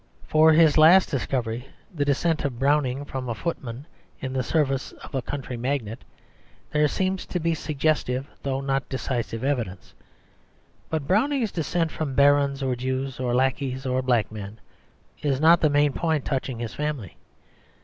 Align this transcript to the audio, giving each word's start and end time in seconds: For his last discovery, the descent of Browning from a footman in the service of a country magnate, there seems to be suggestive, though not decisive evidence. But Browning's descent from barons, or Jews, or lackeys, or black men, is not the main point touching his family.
For 0.25 0.51
his 0.53 0.79
last 0.79 1.11
discovery, 1.11 1.67
the 1.93 2.03
descent 2.03 2.43
of 2.43 2.57
Browning 2.57 3.05
from 3.05 3.29
a 3.29 3.35
footman 3.35 3.85
in 4.19 4.33
the 4.33 4.41
service 4.41 4.93
of 4.93 5.13
a 5.13 5.21
country 5.21 5.57
magnate, 5.57 6.01
there 6.71 6.87
seems 6.87 7.23
to 7.27 7.39
be 7.39 7.53
suggestive, 7.53 8.25
though 8.41 8.61
not 8.61 8.89
decisive 8.89 9.43
evidence. 9.43 9.93
But 10.89 11.05
Browning's 11.05 11.51
descent 11.51 11.91
from 11.91 12.15
barons, 12.15 12.63
or 12.63 12.75
Jews, 12.75 13.19
or 13.19 13.35
lackeys, 13.35 13.85
or 13.85 14.01
black 14.01 14.31
men, 14.31 14.59
is 15.21 15.39
not 15.39 15.61
the 15.61 15.69
main 15.69 15.93
point 15.93 16.25
touching 16.25 16.57
his 16.57 16.73
family. 16.73 17.17